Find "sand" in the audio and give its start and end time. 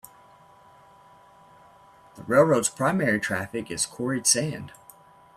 4.25-4.71